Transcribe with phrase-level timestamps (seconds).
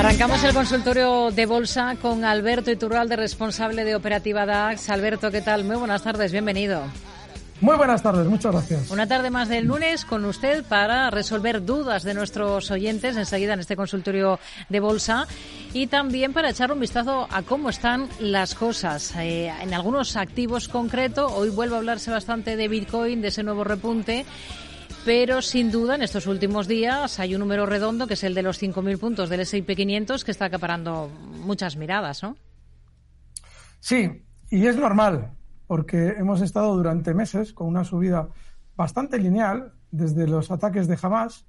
[0.00, 4.88] Arrancamos el consultorio de bolsa con Alberto Iturralde, responsable de Operativa DAX.
[4.88, 5.62] Alberto, ¿qué tal?
[5.64, 6.84] Muy buenas tardes, bienvenido.
[7.60, 8.90] Muy buenas tardes, muchas gracias.
[8.90, 13.60] Una tarde más del lunes con usted para resolver dudas de nuestros oyentes enseguida en
[13.60, 14.40] este consultorio
[14.70, 15.26] de bolsa
[15.74, 19.14] y también para echar un vistazo a cómo están las cosas.
[19.16, 23.64] Eh, en algunos activos concretos, hoy vuelve a hablarse bastante de Bitcoin, de ese nuevo
[23.64, 24.24] repunte
[25.04, 28.42] pero sin duda en estos últimos días hay un número redondo que es el de
[28.42, 31.08] los 5.000 puntos del S&P 500 que está acaparando
[31.44, 32.36] muchas miradas, ¿no?
[33.80, 35.32] Sí, y es normal,
[35.66, 38.28] porque hemos estado durante meses con una subida
[38.76, 41.46] bastante lineal desde los ataques de Hamas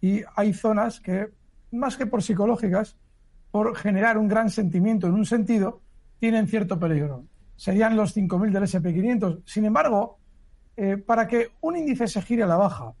[0.00, 1.30] y hay zonas que,
[1.70, 2.96] más que por psicológicas,
[3.50, 5.80] por generar un gran sentimiento en un sentido,
[6.18, 7.24] tienen cierto peligro.
[7.56, 9.42] Serían los 5.000 del SP500.
[9.44, 10.18] Sin embargo,
[10.76, 12.92] eh, para que un índice se gire a la baja,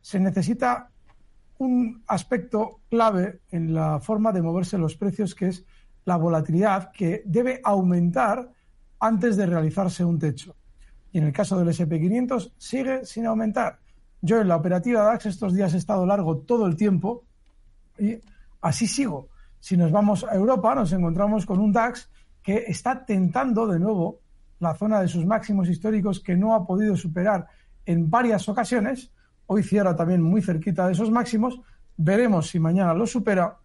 [0.00, 0.90] se necesita
[1.58, 5.64] un aspecto clave en la forma de moverse los precios, que es
[6.04, 8.48] la volatilidad, que debe aumentar
[9.00, 10.56] antes de realizarse un techo.
[11.12, 13.78] Y en el caso del SP500 sigue sin aumentar.
[14.20, 17.24] Yo en la operativa DAX estos días he estado largo todo el tiempo
[17.98, 18.18] y
[18.60, 19.28] así sigo.
[19.60, 22.08] Si nos vamos a Europa, nos encontramos con un DAX
[22.42, 24.20] que está tentando de nuevo
[24.60, 27.46] la zona de sus máximos históricos que no ha podido superar
[27.86, 29.10] en varias ocasiones.
[29.46, 31.60] Hoy cierra también muy cerquita de esos máximos.
[31.96, 33.56] Veremos si mañana lo supera.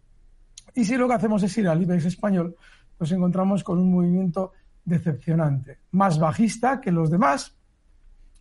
[0.75, 2.55] Y si lo que hacemos es ir al IBEX español,
[3.00, 4.53] nos encontramos con un movimiento
[4.85, 7.55] decepcionante, más bajista que los demás.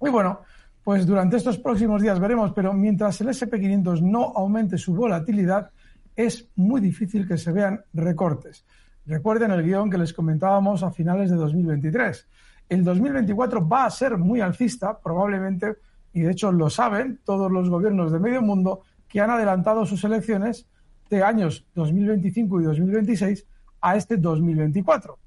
[0.01, 0.41] Y bueno,
[0.83, 5.71] pues durante estos próximos días veremos, pero mientras el SP500 no aumente su volatilidad,
[6.17, 8.65] es muy difícil que se vean recortes.
[9.05, 12.29] Recuerden el guion que les comentábamos a finales de 2023.
[12.69, 15.77] El 2024 va a ser muy alcista, probablemente,
[16.13, 20.05] y de hecho lo saben todos los gobiernos de medio mundo que han adelantado sus
[20.05, 20.69] elecciones
[21.11, 23.47] de años 2025 y 2026
[23.81, 25.19] a este 2024.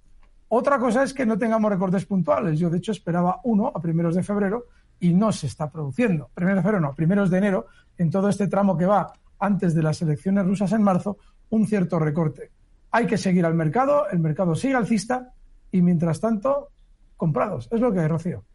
[0.47, 2.57] Otra cosa es que no tengamos recortes puntuales.
[2.57, 4.67] Yo, de hecho, esperaba uno a primeros de febrero
[5.00, 6.29] y no se está produciendo.
[6.33, 7.66] Primeros de febrero, no, primeros de enero,
[7.97, 11.17] en todo este tramo que va antes de las elecciones rusas en marzo,
[11.50, 12.51] un cierto recorte.
[12.95, 15.33] Hay que seguir al mercado, el mercado sigue alcista
[15.69, 16.69] y mientras tanto,
[17.17, 17.67] comprados.
[17.69, 18.45] Es lo que hay, Rocío.